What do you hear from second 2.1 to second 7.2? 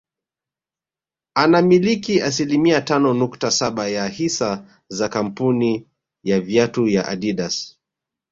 asilimia tano nukta saba ya hisa za kamapuni ya viatu ya